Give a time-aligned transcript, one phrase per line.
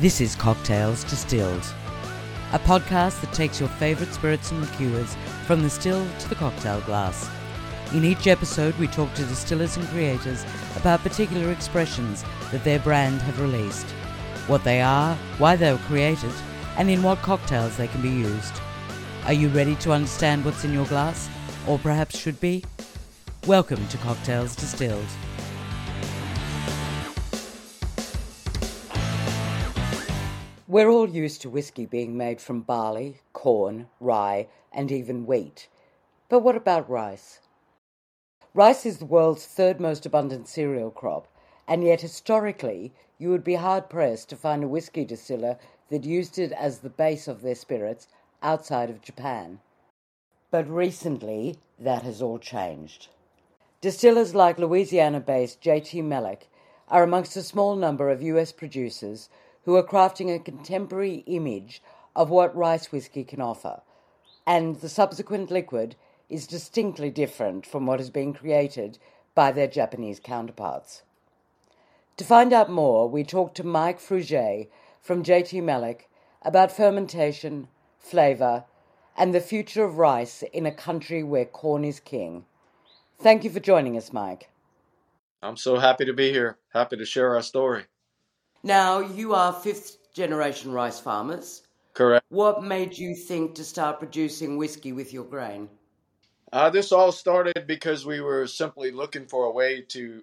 [0.00, 1.62] This is Cocktails Distilled,
[2.54, 5.14] a podcast that takes your favourite spirits and liqueurs
[5.44, 7.28] from the still to the cocktail glass.
[7.92, 10.42] In each episode, we talk to distillers and creators
[10.76, 13.84] about particular expressions that their brand have released,
[14.46, 16.32] what they are, why they were created,
[16.78, 18.54] and in what cocktails they can be used.
[19.26, 21.28] Are you ready to understand what's in your glass,
[21.66, 22.64] or perhaps should be?
[23.46, 25.04] Welcome to Cocktails Distilled.
[30.70, 35.66] We're all used to whiskey being made from barley, corn, rye, and even wheat.
[36.28, 37.40] But what about rice?
[38.54, 41.26] Rice is the world's third most abundant cereal crop,
[41.66, 46.38] and yet historically you would be hard pressed to find a whiskey distiller that used
[46.38, 48.06] it as the base of their spirits
[48.40, 49.58] outside of Japan.
[50.52, 53.08] But recently that has all changed.
[53.80, 56.42] Distillers like Louisiana based JT Meleck
[56.86, 59.28] are amongst a small number of US producers
[59.64, 61.82] who are crafting a contemporary image
[62.16, 63.82] of what rice whiskey can offer,
[64.46, 65.96] and the subsequent liquid
[66.28, 68.98] is distinctly different from what has been created
[69.34, 71.02] by their Japanese counterparts.
[72.16, 74.68] To find out more, we talked to Mike Frugé
[75.00, 76.02] from JT Meleck
[76.42, 78.64] about fermentation, flavour,
[79.16, 82.44] and the future of rice in a country where corn is king.
[83.18, 84.50] Thank you for joining us, Mike.
[85.42, 86.58] I'm so happy to be here.
[86.72, 87.84] Happy to share our story.
[88.62, 91.62] Now, you are fifth generation rice farmers.
[91.94, 92.24] Correct.
[92.28, 95.68] What made you think to start producing whiskey with your grain?
[96.52, 100.22] Uh, this all started because we were simply looking for a way to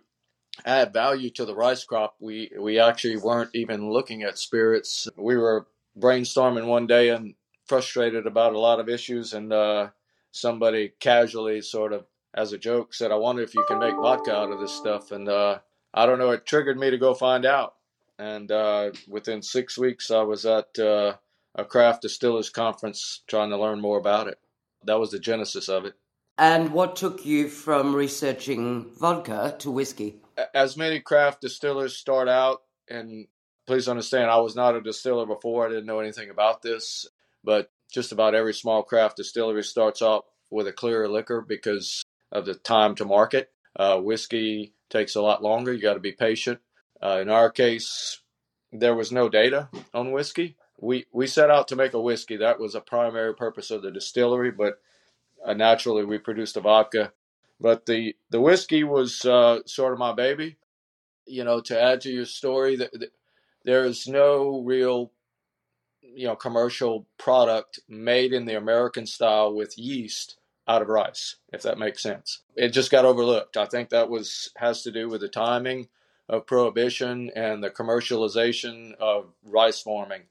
[0.65, 2.15] add value to the rice crop.
[2.19, 5.07] We we actually weren't even looking at spirits.
[5.17, 7.33] We were brainstorming one day and
[7.65, 9.89] frustrated about a lot of issues, and uh,
[10.31, 14.35] somebody casually, sort of as a joke, said, "I wonder if you can make vodka
[14.35, 15.59] out of this stuff." And uh,
[15.93, 17.76] I don't know, it triggered me to go find out
[18.19, 21.15] and uh, within six weeks, I was at uh,
[21.55, 24.39] a craft distillers conference trying to learn more about it.
[24.83, 25.93] That was the genesis of it.
[26.37, 30.17] And what took you from researching vodka to whiskey?
[30.53, 33.27] As many craft distillers start out, and
[33.65, 37.07] please understand, I was not a distiller before, I didn't know anything about this,
[37.43, 42.45] but just about every small craft distillery starts out with a clearer liquor because of
[42.45, 43.49] the time to market.
[43.75, 46.59] Uh, whiskey takes a lot longer, you got to be patient.
[47.01, 48.21] Uh, in our case,
[48.71, 50.55] there was no data on whiskey.
[50.79, 52.37] We we set out to make a whiskey.
[52.37, 54.79] That was a primary purpose of the distillery, but
[55.45, 57.13] uh, naturally we produced a vodka.
[57.59, 60.57] But the the whiskey was uh, sort of my baby.
[61.25, 62.91] You know, to add to your story, that
[63.65, 65.11] there is no real
[66.01, 70.37] you know commercial product made in the American style with yeast
[70.67, 72.41] out of rice, if that makes sense.
[72.55, 73.57] It just got overlooked.
[73.57, 75.87] I think that was has to do with the timing
[76.29, 80.23] of prohibition and the commercialization of rice farming.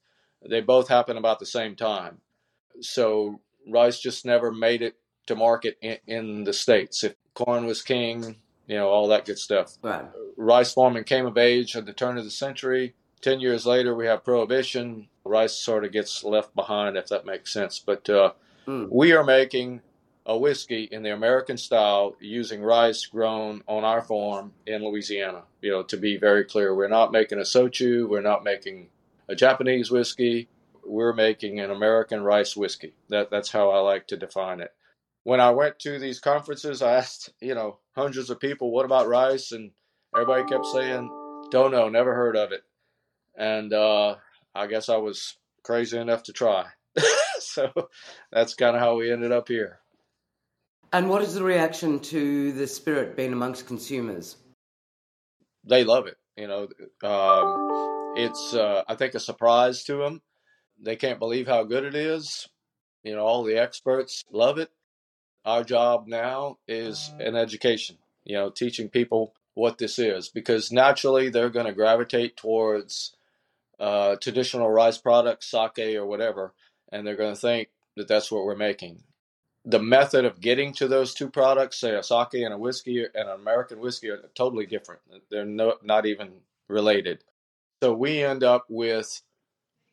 [0.49, 2.19] They both happened about the same time.
[2.81, 4.97] So rice just never made it
[5.27, 7.03] to market in, in the states.
[7.03, 8.37] If corn was king,
[8.67, 9.77] you know, all that good stuff.
[9.83, 10.05] Right.
[10.37, 12.95] Rice farming came of age at the turn of the century.
[13.21, 15.09] Ten years later, we have prohibition.
[15.25, 17.79] Rice sort of gets left behind, if that makes sense.
[17.79, 18.33] But uh,
[18.67, 18.89] mm.
[18.91, 19.81] we are making
[20.27, 25.45] a whiskey in the American style using rice grown on our farm in Louisiana.
[25.63, 28.89] You know, to be very clear, we're not making a shochu, we're not making
[29.29, 30.49] a Japanese whiskey,
[30.85, 32.95] we're making an American rice whiskey.
[33.09, 34.75] That that's how I like to define it.
[35.23, 39.09] When I went to these conferences, I asked, you know, hundreds of people, what about
[39.09, 39.53] rice?
[39.53, 39.71] And
[40.15, 41.09] everybody kept saying,
[41.51, 42.63] don't know, never heard of it.
[43.37, 44.17] And uh,
[44.55, 46.67] I guess I was crazy enough to try.
[47.39, 47.71] so
[48.33, 49.81] that's kind of how we ended up here.
[50.93, 54.37] And what is the reaction to the spirit being amongst consumers?
[55.65, 56.17] They love it.
[56.37, 56.69] You know,
[57.03, 60.23] um, it's uh, I think a surprise to them.
[60.81, 62.49] They can't believe how good it is.
[63.03, 64.71] You know, all the experts love it.
[65.45, 67.99] Our job now is an education.
[68.25, 73.17] You know, teaching people what this is because naturally they're going to gravitate towards
[73.81, 76.53] uh, traditional rice products, sake or whatever,
[76.93, 79.03] and they're going to think that that's what we're making
[79.69, 83.29] the method of getting to those two products, say a sake and a whiskey and
[83.29, 85.01] an American whiskey, are totally different.
[85.29, 86.31] They're no, not even
[86.69, 87.25] related.
[87.83, 89.23] So we end up with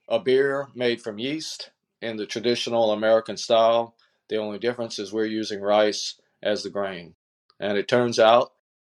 [0.07, 1.71] a beer made from yeast
[2.01, 3.95] in the traditional American style.
[4.29, 7.15] The only difference is we're using rice as the grain.
[7.59, 8.51] And it turns out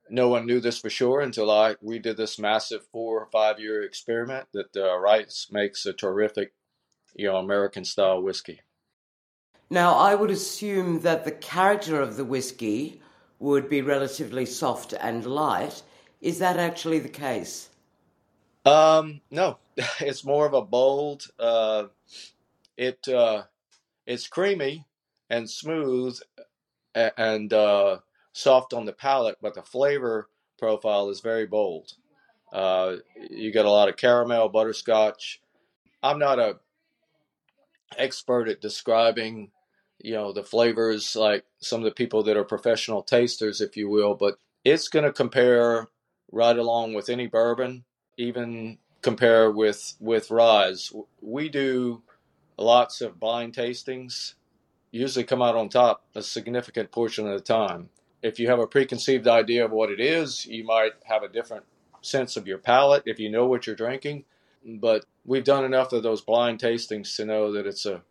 [0.09, 3.59] no one knew this for sure until I we did this massive four or five
[3.59, 6.53] year experiment that uh, rice makes a terrific,
[7.15, 8.61] you know, American style whiskey.
[9.69, 13.01] Now, I would assume that the character of the whiskey
[13.39, 15.83] would be relatively soft and light.
[16.21, 17.69] Is that actually the case?
[18.65, 19.57] Um, no,
[19.99, 21.27] it's more of a bold.
[21.37, 21.85] Uh,
[22.77, 23.43] it uh,
[24.05, 24.85] it's creamy
[25.29, 26.19] and smooth
[26.95, 27.99] and uh,
[28.33, 31.93] soft on the palate, but the flavor profile is very bold.
[32.51, 32.95] Uh,
[33.29, 35.41] you get a lot of caramel, butterscotch.
[36.01, 36.57] I'm not a
[37.97, 39.51] expert at describing,
[39.99, 43.89] you know, the flavors like some of the people that are professional tasters, if you
[43.89, 45.87] will, but it's going to compare
[46.31, 47.85] right along with any bourbon,
[48.17, 50.91] even compare with with ryes.
[51.21, 52.03] We do
[52.57, 54.33] lots of blind tastings,
[54.91, 57.89] usually come out on top a significant portion of the time.
[58.21, 61.65] If you have a preconceived idea of what it is, you might have a different
[62.01, 64.25] sense of your palate if you know what you're drinking.
[64.65, 68.01] But we've done enough of those blind tastings to know that it's a,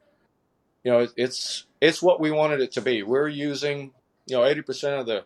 [0.86, 3.02] you know, it's it's what we wanted it to be.
[3.02, 3.90] We're using,
[4.24, 5.24] you know, 80% of the,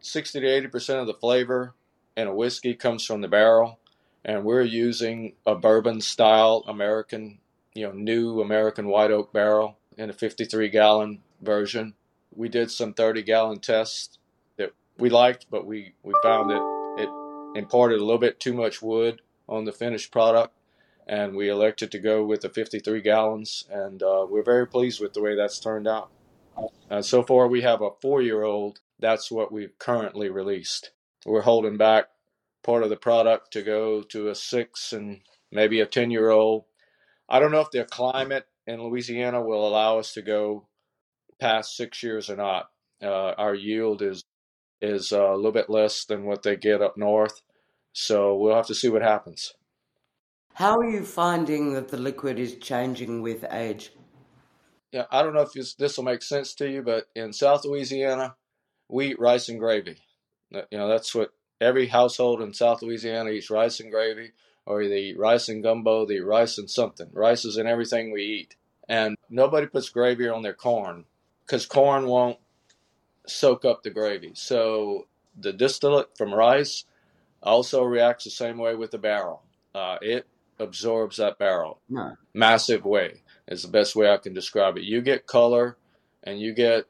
[0.00, 1.72] 60 to 80% of the flavor
[2.14, 3.78] in a whiskey comes from the barrel,
[4.22, 7.38] and we're using a bourbon style American,
[7.72, 11.94] you know, new American white oak barrel in a 53 gallon version.
[12.36, 14.18] We did some 30 gallon tests
[14.58, 18.82] that we liked, but we, we found that it imparted a little bit too much
[18.82, 20.52] wood on the finished product.
[21.06, 25.14] And we elected to go with the 53 gallons, and uh, we're very pleased with
[25.14, 26.10] the way that's turned out.
[26.90, 28.80] Uh, so far, we have a four year old.
[28.98, 30.90] That's what we've currently released.
[31.26, 32.06] We're holding back
[32.62, 35.20] part of the product to go to a six and
[35.50, 36.64] maybe a 10 year old.
[37.28, 40.66] I don't know if the climate in Louisiana will allow us to go
[41.40, 42.70] past six years or not.
[43.02, 44.24] Uh, our yield is
[44.80, 47.42] is uh, a little bit less than what they get up north,
[47.92, 49.54] so we'll have to see what happens.
[50.54, 53.92] How are you finding that the liquid is changing with age?
[54.92, 58.36] Yeah, I don't know if this, will make sense to you, but in South Louisiana,
[58.88, 59.96] we eat rice and gravy.
[60.50, 64.32] You know, that's what every household in South Louisiana eats rice and gravy
[64.66, 67.08] or they eat rice and gumbo, they eat rice and something.
[67.12, 68.56] Rice is in everything we eat.
[68.88, 71.04] And nobody puts gravy on their corn
[71.46, 72.38] because corn won't
[73.26, 74.32] soak up the gravy.
[74.34, 75.06] So
[75.38, 76.84] the distillate from rice
[77.42, 79.42] also reacts the same way with the barrel.
[79.74, 80.26] Uh, it
[80.62, 81.80] absorbs that barrel.
[82.34, 84.84] Massive way is the best way I can describe it.
[84.84, 85.76] You get color
[86.22, 86.86] and you get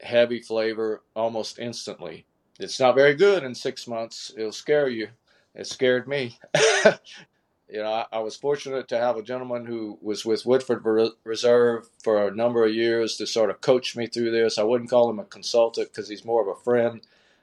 [0.00, 2.26] heavy flavor almost instantly.
[2.58, 4.32] It's not very good in six months.
[4.36, 5.08] It'll scare you
[5.56, 6.38] it scared me.
[6.84, 10.84] you know, I, I, was fortunate to have a gentleman who was with Woodford
[11.24, 14.58] Reserve for a number of years to sort of coach me through this.
[14.58, 17.00] I wouldn't call him a consultant because he's more of a friend,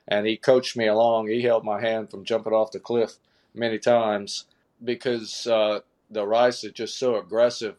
[0.07, 1.27] and he coached me along.
[1.27, 3.15] He held my hand from jumping off the cliff
[3.56, 4.45] many times
[4.83, 7.75] because uh, the rice is just so aggressive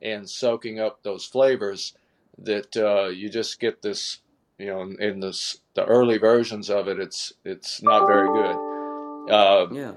[0.00, 1.94] in soaking up those flavors
[2.38, 4.20] that uh, you just get this.
[4.58, 9.32] You know, in, in this, the early versions of it, it's it's not very good.
[9.32, 9.92] Uh, yeah.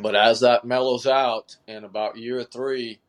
[0.00, 3.00] But as that mellows out in about year three,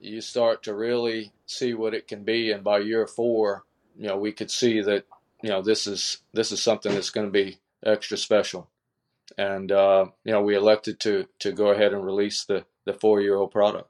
[0.00, 2.52] you start to really see what it can be.
[2.52, 3.64] And by year four,
[3.96, 5.06] you know, we could see that,
[5.42, 8.68] you know, this is this is something that's going to be extra special.
[9.38, 13.20] And uh, you know, we elected to to go ahead and release the the four
[13.20, 13.88] year old product.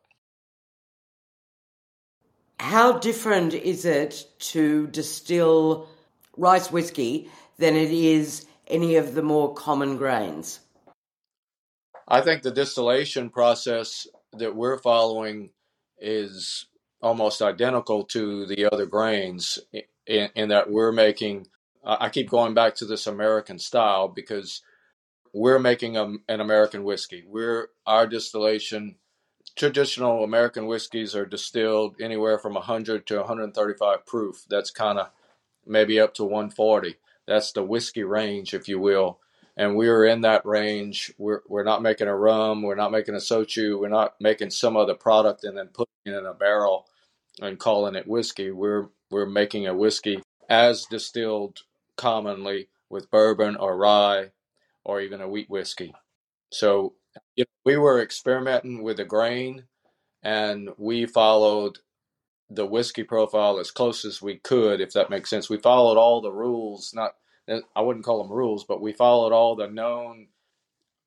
[2.61, 5.89] How different is it to distill
[6.37, 7.29] rice whiskey
[7.59, 10.61] than it is any of the more common grains?
[12.07, 15.51] I think the distillation process that we're following
[15.99, 16.67] is
[17.01, 19.59] almost identical to the other grains
[20.07, 21.47] in, in that we're making.
[21.85, 24.63] I keep going back to this American style because
[25.35, 27.25] we're making a, an American whiskey.
[27.27, 28.97] We're our distillation.
[29.57, 34.45] Traditional American whiskeys are distilled anywhere from 100 to 135 proof.
[34.49, 35.11] That's kind of
[35.67, 36.97] maybe up to 140.
[37.27, 39.21] That's the whiskey range, if you will
[39.57, 41.13] and we are in that range.
[41.19, 44.77] We're we're not making a rum, we're not making a soju, we're not making some
[44.77, 46.87] other product and then putting it in a barrel
[47.41, 48.51] and calling it whiskey.
[48.51, 51.61] We're we're making a whiskey as distilled
[51.97, 54.31] commonly with bourbon or rye
[54.85, 55.95] or even a wheat whiskey.
[56.53, 56.95] So
[57.37, 59.65] you know, we were experimenting with the grain
[60.23, 61.79] and we followed
[62.51, 65.49] the whiskey profile as close as we could, if that makes sense.
[65.49, 67.15] We followed all the rules, not
[67.77, 70.29] I wouldn't call them rules, but we followed all the known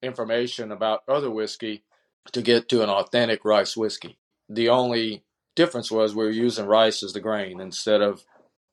[0.03, 1.83] information about other whiskey
[2.31, 4.19] to get to an authentic rice whiskey.
[4.47, 5.23] The only
[5.55, 8.23] difference was we were using rice as the grain instead of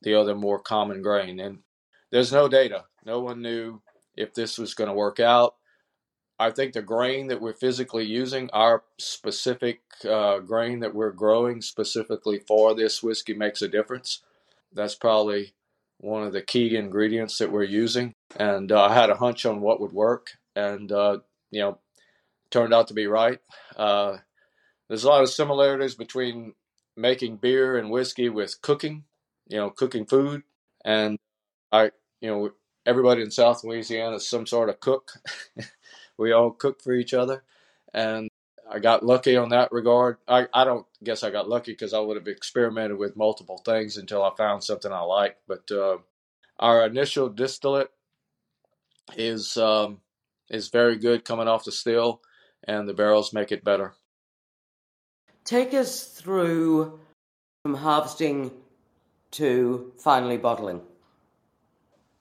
[0.02, 1.40] the other more common grain.
[1.40, 1.60] And
[2.12, 2.84] there's no data.
[3.04, 3.80] No one knew
[4.16, 5.54] if this was going to work out.
[6.38, 11.62] I think the grain that we're physically using, our specific uh, grain that we're growing
[11.62, 14.22] specifically for this whiskey, makes a difference.
[14.72, 15.54] That's probably
[15.98, 18.14] one of the key ingredients that we're using.
[18.36, 20.32] And uh, I had a hunch on what would work.
[20.56, 21.18] And, uh,
[21.50, 21.78] you know,
[22.50, 23.38] turned out to be right.
[23.76, 24.18] Uh,
[24.88, 26.54] there's a lot of similarities between
[26.96, 29.04] making beer and whiskey with cooking,
[29.48, 30.42] you know, cooking food.
[30.84, 31.16] And
[31.72, 32.50] I, you know,
[32.86, 35.12] everybody in South Louisiana is some sort of cook.
[36.18, 37.42] we all cook for each other.
[37.92, 38.28] And
[38.70, 40.16] I got lucky on that regard.
[40.26, 43.96] I, I don't guess I got lucky because I would have experimented with multiple things
[43.96, 45.40] until I found something I liked.
[45.46, 45.98] But uh,
[46.58, 47.90] our initial distillate
[49.16, 50.00] is um,
[50.50, 52.22] is very good coming off the still,
[52.66, 53.94] and the barrels make it better.
[55.44, 56.98] Take us through
[57.62, 58.50] from harvesting
[59.32, 60.80] to finally bottling.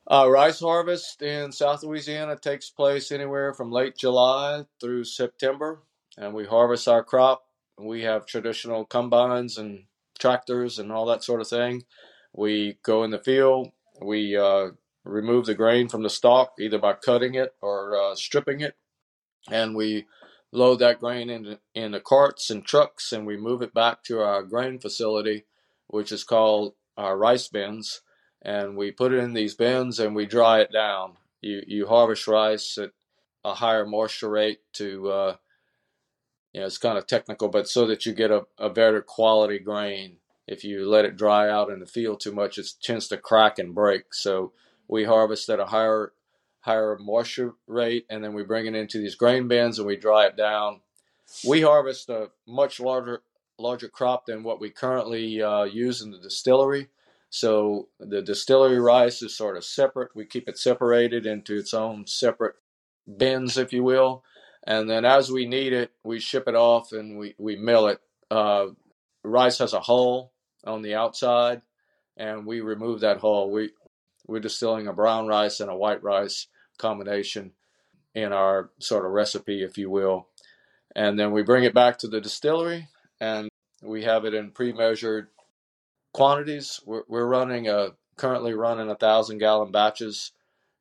[0.09, 5.81] Uh, rice harvest in South Louisiana takes place anywhere from late July through September,
[6.17, 7.45] and we harvest our crop.
[7.79, 9.85] We have traditional combines and
[10.19, 11.83] tractors and all that sort of thing.
[12.33, 14.71] We go in the field, we uh,
[15.05, 18.75] remove the grain from the stalk either by cutting it or uh, stripping it,
[19.49, 20.05] and we
[20.51, 24.19] load that grain in in the carts and trucks, and we move it back to
[24.19, 25.45] our grain facility,
[25.87, 28.01] which is called our rice bins,
[28.43, 31.13] and we put it in these bins and we dry it down.
[31.41, 32.91] You you harvest rice at
[33.43, 35.35] a higher moisture rate to uh,
[36.53, 39.59] you know it's kind of technical, but so that you get a, a better quality
[39.59, 40.17] grain.
[40.45, 43.59] If you let it dry out in the field too much, it tends to crack
[43.59, 44.13] and break.
[44.13, 44.51] So
[44.89, 46.11] we harvest at a higher
[46.61, 50.25] higher moisture rate, and then we bring it into these grain bins and we dry
[50.25, 50.81] it down.
[51.47, 53.21] We harvest a much larger
[53.57, 56.89] larger crop than what we currently uh, use in the distillery.
[57.33, 60.15] So the distillery rice is sort of separate.
[60.15, 62.53] We keep it separated into its own separate
[63.17, 64.23] bins, if you will.
[64.67, 68.01] And then as we need it, we ship it off and we, we mill it.
[68.29, 68.67] Uh,
[69.23, 70.31] rice has a hull
[70.63, 71.63] on the outside,
[72.15, 73.49] and we remove that hull.
[73.49, 73.71] We,
[74.27, 76.45] we're distilling a brown rice and a white rice
[76.77, 77.53] combination
[78.13, 80.27] in our sort of recipe, if you will.
[80.95, 83.49] And then we bring it back to the distillery and
[83.81, 85.29] we have it in pre-measured
[86.13, 86.79] quantities.
[86.85, 90.31] We're, we're running a currently running a thousand gallon batches,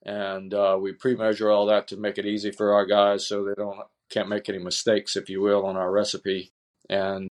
[0.05, 3.55] and uh, we pre-measure all that to make it easy for our guys so they
[3.55, 6.53] don't can't make any mistakes, if you will, on our recipe.
[6.89, 7.29] And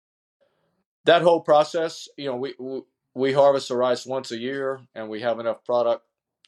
[1.04, 2.54] that whole process, you know, we
[3.14, 6.04] we harvest the rice once a year, and we have enough product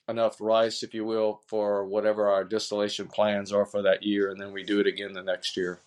[0.09, 4.41] enough rice, if you will, for whatever our distillation plans are for that year, and
[4.41, 5.81] then we do it again the next year.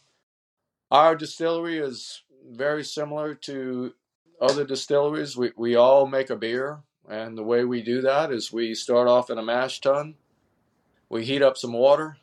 [0.90, 3.94] Our distillery is very similar to
[4.42, 5.38] other distilleries.
[5.38, 9.08] We, we all make a beer, and the way we do that is we start
[9.08, 10.16] off in a mash tun,
[11.10, 12.18] we heat up some water,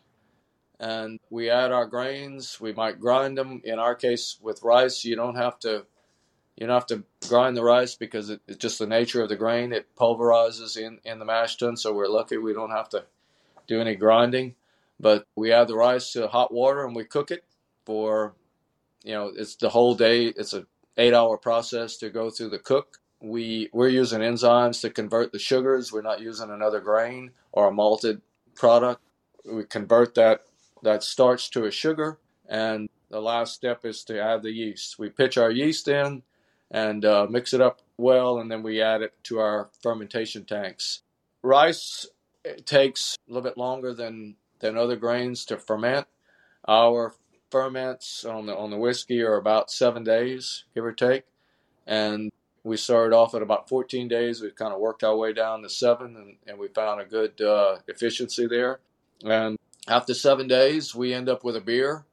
[0.81, 2.61] and we add our grains.
[2.61, 3.61] We might grind them.
[3.64, 5.87] In our case, with rice, you don't have to
[6.57, 9.37] you don't have to grind the rice because it, it's just the nature of the
[9.37, 9.73] grain.
[9.73, 13.04] It pulverizes in, in the mash tun, so we're lucky we don't have to
[13.66, 14.54] do any grinding.
[15.00, 17.45] But we add the rice to hot water and we cook it
[17.87, 18.35] for,
[19.02, 20.26] you know, it's the whole day.
[20.26, 20.66] It's a
[20.97, 22.99] eight hour process to go through the cook.
[23.21, 25.93] We we're using enzymes to convert the sugars.
[25.93, 28.21] We're not using another grain or a malted
[28.55, 29.01] product.
[29.45, 30.43] We convert that
[30.83, 32.19] that starch to a sugar,
[32.49, 34.99] and the last step is to add the yeast.
[34.99, 36.23] We pitch our yeast in
[36.71, 41.03] and uh, mix it up well, and then we add it to our fermentation tanks.
[41.43, 42.07] Rice
[42.65, 46.07] takes a little bit longer than than other grains to ferment.
[46.67, 47.15] Our
[47.52, 51.25] ferments on the on the whiskey are about seven days, give or take,
[51.87, 52.32] and
[52.64, 54.40] we started off at about 14 days.
[54.40, 57.40] We've kind of worked our way down to seven, and, and we found a good
[57.40, 58.80] uh, efficiency there.
[59.25, 62.04] And after seven days, we end up with a beer.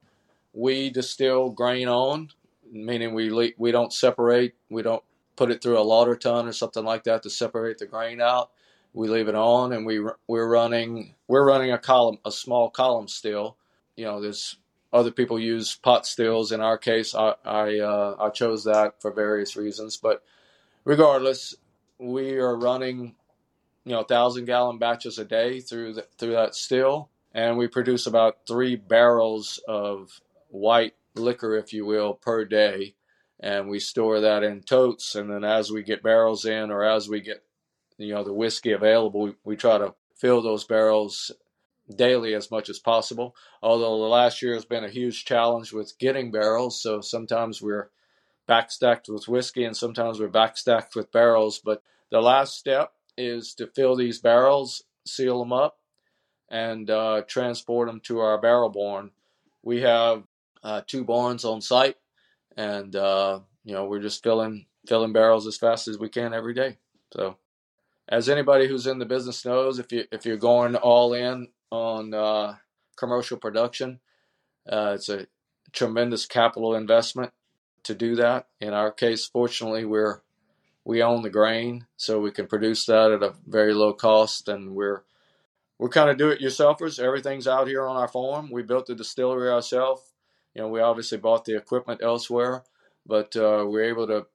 [0.54, 2.30] We distill grain on,
[2.72, 5.04] meaning we we don't separate, we don't
[5.36, 8.52] put it through a lauter tun or something like that to separate the grain out.
[8.94, 13.08] We leave it on, and we we're running we're running a column, a small column
[13.08, 13.56] still.
[13.96, 14.58] You know, there's
[14.92, 16.52] other people use pot stills.
[16.52, 20.24] In our case, I I, uh, I chose that for various reasons, but
[20.84, 21.56] regardless,
[21.98, 23.16] we are running
[23.86, 28.08] you know thousand gallon batches a day through the, through that still, and we produce
[28.08, 32.96] about three barrels of white liquor, if you will, per day.
[33.40, 35.16] And we store that in totes.
[35.16, 37.44] And then as we get barrels in or as we get,
[37.98, 41.32] you know, the whiskey available, we, we try to fill those barrels
[41.96, 43.36] daily as much as possible.
[43.62, 46.82] Although the last year has been a huge challenge with getting barrels.
[46.82, 47.90] So sometimes we're
[48.48, 51.60] backstacked with whiskey and sometimes we're backstacked with barrels.
[51.60, 51.82] But
[52.12, 55.78] the last step is to fill these barrels, seal them up,
[56.50, 59.12] and uh, transport them to our barrel barn.
[59.64, 60.24] We have
[60.64, 61.98] uh, two barns on site,
[62.58, 66.54] and uh, you know we're just filling filling barrels as fast as we can every
[66.54, 66.78] day.
[67.14, 67.38] So,
[68.08, 72.14] as anybody who's in the business knows, if you if you're going all in on
[72.14, 72.56] uh,
[72.96, 74.00] commercial production,
[74.72, 75.28] uh, it's a
[75.72, 77.32] tremendous capital investment
[77.84, 78.48] to do that.
[78.60, 80.22] In our case, fortunately, we're
[80.86, 84.74] we own the grain, so we can produce that at a very low cost, and
[84.74, 85.04] we're
[85.78, 87.00] we're kind of do-it-yourselfers.
[87.00, 88.50] Everything's out here on our farm.
[88.52, 90.02] We built the distillery ourselves.
[90.54, 92.64] You know, we obviously bought the equipment elsewhere,
[93.06, 94.26] but uh, we're able to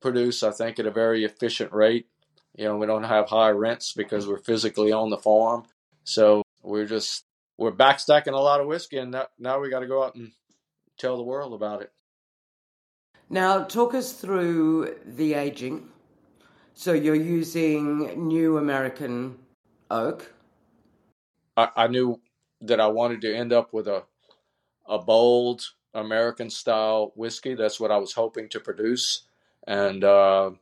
[0.00, 2.06] produce, I think, at a very efficient rate.
[2.54, 5.64] You know, we don't have high rents because we're physically on the farm.
[6.04, 7.24] So we're just
[7.56, 10.30] we're backstacking a lot of whiskey, and now, now we got to go out and
[10.96, 11.92] tell the world about it.
[13.28, 15.88] Now, talk us through the aging.
[16.74, 19.38] So you're using new American
[19.90, 20.32] oak.
[21.56, 22.20] I, I knew
[22.60, 24.04] that I wanted to end up with a
[24.86, 25.62] a bold
[25.92, 27.54] American style whiskey.
[27.54, 29.22] That's what I was hoping to produce,
[29.66, 30.52] and uh,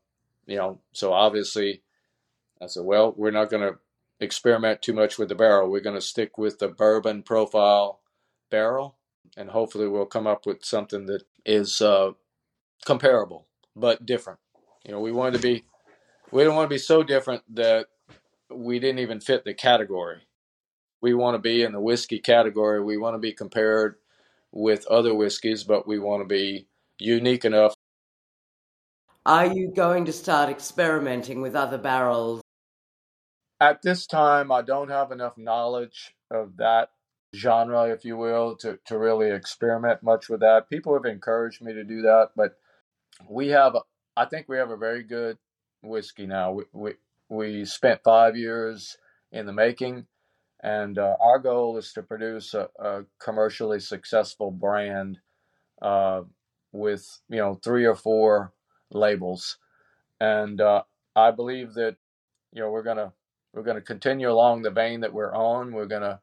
[0.46, 1.82] you know, so obviously,
[2.60, 3.78] I said, well, we're not going to
[4.20, 5.70] experiment too much with the barrel.
[5.70, 8.00] We're going to stick with the bourbon profile
[8.50, 8.96] barrel,
[9.36, 12.12] and hopefully, we'll come up with something that is uh,
[12.84, 14.40] comparable but different.
[14.84, 15.64] You know, we wanted to be,
[16.30, 17.86] we don't want to be so different that
[18.50, 20.22] we didn't even fit the category.
[21.00, 22.82] We want to be in the whiskey category.
[22.82, 23.96] We want to be compared
[24.52, 26.66] with other whiskeys, but we want to be
[26.98, 27.74] unique enough.
[29.26, 32.40] Are you going to start experimenting with other barrels?
[33.60, 36.90] At this time, I don't have enough knowledge of that
[37.34, 40.68] genre, if you will, to, to really experiment much with that.
[40.68, 42.58] People have encouraged me to do that, but
[43.28, 43.76] we have,
[44.16, 45.38] I think we have a very good
[45.82, 46.52] whiskey now.
[46.52, 46.92] We, we,
[47.30, 48.98] we spent five years
[49.32, 50.06] in the making,
[50.62, 55.18] and uh, our goal is to produce a, a commercially successful brand
[55.80, 56.22] uh,
[56.72, 58.52] with, you know, three or four
[58.90, 59.58] labels.
[60.20, 60.82] And uh,
[61.14, 61.96] I believe that,
[62.52, 63.12] you know, we're going to,
[63.56, 65.72] we're going to continue along the vein that we're on.
[65.72, 66.20] We're going to,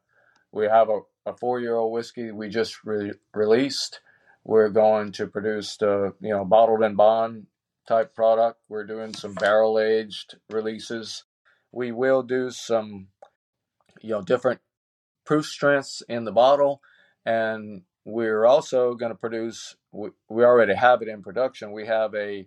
[0.52, 4.00] we have a, a four year old whiskey we just re- released
[4.44, 7.46] we're going to produce the you know bottled and bond
[7.88, 8.60] type product.
[8.68, 11.24] We're doing some barrel aged releases.
[11.72, 13.08] We will do some
[14.02, 14.60] you know different
[15.24, 16.82] proof strengths in the bottle,
[17.24, 19.76] and we're also going to produce.
[19.92, 21.72] We, we already have it in production.
[21.72, 22.46] We have a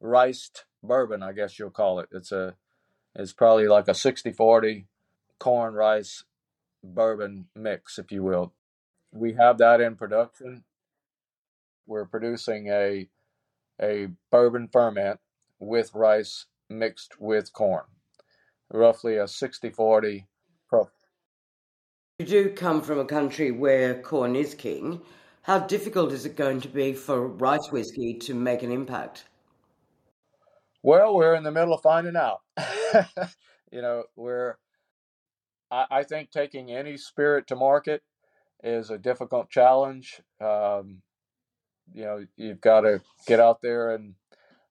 [0.00, 2.08] riced bourbon, I guess you'll call it.
[2.12, 2.56] It's a
[3.14, 4.86] it's probably like a 60-40
[5.38, 6.24] corn rice
[6.82, 8.52] bourbon mix, if you will.
[9.12, 10.64] We have that in production
[11.86, 13.08] we're producing a
[13.80, 15.18] a bourbon ferment
[15.58, 17.84] with rice mixed with corn,
[18.72, 20.26] roughly a 60-40
[22.18, 25.00] You do come from a country where corn is king.
[25.42, 29.24] How difficult is it going to be for rice whiskey to make an impact?
[30.82, 32.40] Well, we're in the middle of finding out.
[33.70, 34.56] you know, we're
[35.70, 38.02] I, I, think taking any spirit to market
[38.62, 40.20] is a difficult challenge.
[40.40, 41.02] Um,
[41.92, 44.14] you know you've got to get out there and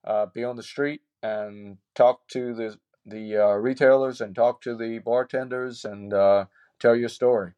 [0.05, 4.75] uh, be on the street and talk to the the uh, retailers and talk to
[4.75, 6.45] the bartenders and uh,
[6.79, 7.53] tell your story.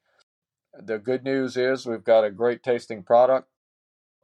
[0.74, 3.50] The good news is we've got a great tasting product.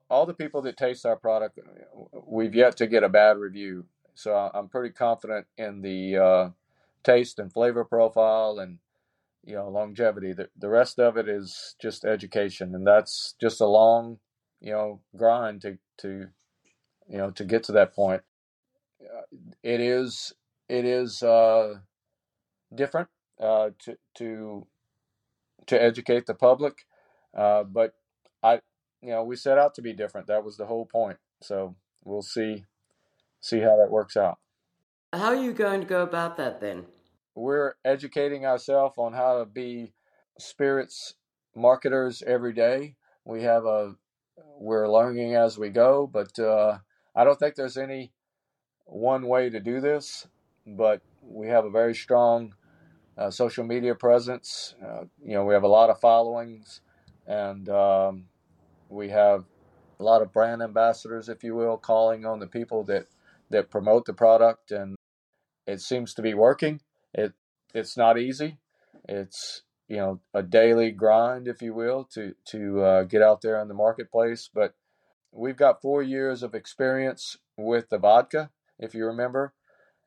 [0.10, 1.60] All the people that taste our product,
[2.26, 3.86] we've yet to get a bad review.
[4.20, 6.50] So I'm pretty confident in the uh,
[7.06, 8.80] taste and flavor profile and
[9.46, 10.34] you know longevity.
[10.34, 14.20] The the rest of it is just education, and that's just a long
[14.60, 16.28] you know grind to to
[17.08, 18.22] you know to get to that point.
[19.02, 19.22] Uh,
[19.64, 20.34] it is
[20.68, 21.76] it is uh,
[22.76, 23.08] different
[23.40, 24.68] uh, to to
[25.68, 26.86] to educate the public,
[27.34, 27.94] uh, but
[28.44, 28.60] I
[29.02, 30.28] you know we set out to be different.
[30.28, 31.20] That was the whole point.
[31.42, 32.66] So we'll see
[33.42, 34.40] see how that works out.
[35.14, 36.86] How are you going to go about that then?
[37.36, 39.94] We're educating ourselves on how to be
[40.38, 41.16] spirits
[41.56, 42.96] marketers every day.
[43.26, 43.96] We have a
[44.58, 46.80] we're learning as we go, but uh,
[47.16, 48.12] I don't think there's any
[48.86, 50.28] one way to do this.
[50.66, 52.54] But we have a very strong
[53.18, 54.76] uh, social media presence.
[54.84, 56.82] Uh, you know, we have a lot of followings,
[57.26, 58.26] and um,
[58.90, 59.46] we have
[60.00, 63.08] a lot of brand ambassadors, if you will, calling on the people that
[63.50, 64.96] that promote the product, and
[65.66, 66.82] it seems to be working.
[67.14, 67.34] It
[67.74, 68.58] it's not easy.
[69.08, 73.60] It's you know a daily grind, if you will, to to uh, get out there
[73.62, 74.50] in the marketplace.
[74.54, 74.74] But
[75.32, 79.54] we've got four years of experience with the vodka, if you remember,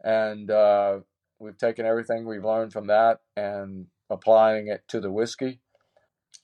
[0.03, 1.01] and uh,
[1.39, 5.61] we've taken everything we've learned from that and applying it to the whiskey.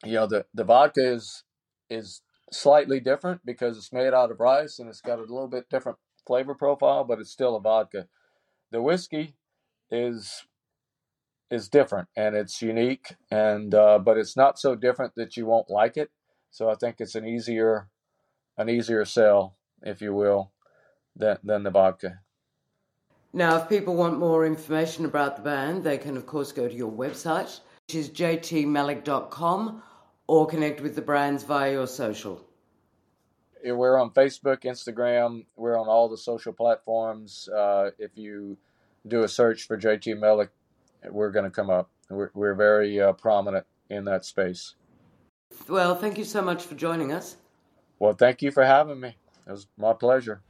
[0.04, 1.44] You know, the the vodka is
[1.90, 5.68] is slightly different because it's made out of rice and it's got a little bit
[5.68, 8.06] different flavor profile, but it's still a vodka.
[8.70, 9.34] The whiskey
[9.90, 10.44] is
[11.50, 15.70] is different and it's unique and uh, but it's not so different that you won't
[15.70, 16.10] like it
[16.50, 17.88] So I think it's an easier
[18.56, 20.52] an easier sell, if you will,
[21.16, 22.20] than than the vodka.
[23.32, 26.74] Now, if people want more information about the band, they can, of course, go to
[26.74, 29.82] your website, which is jtmeleck.com,
[30.26, 32.47] or connect with the brands via your social.
[33.64, 35.44] We're on Facebook, Instagram.
[35.56, 37.48] We're on all the social platforms.
[37.48, 38.56] Uh, if you
[39.06, 40.48] do a search for JT Meleck,
[41.10, 41.90] we're going to come up.
[42.10, 44.74] We're, we're very uh, prominent in that space.
[45.68, 47.36] Well, thank you so much for joining us.
[47.98, 49.16] Well, thank you for having me.
[49.46, 50.42] It was my pleasure.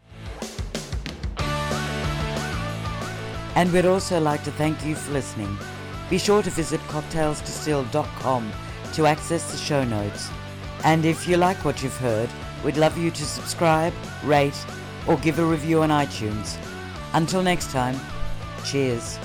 [3.55, 5.57] And we'd also like to thank you for listening.
[6.11, 8.53] Be sure to visit cocktailsdistilled.com
[8.95, 10.31] to access the show notes.
[10.85, 12.31] And if you like what you've heard,
[12.65, 13.93] we'd love you to subscribe,
[14.25, 14.59] rate,
[15.07, 16.57] or give a review on iTunes.
[17.15, 17.99] Until next time,
[18.65, 19.19] cheers.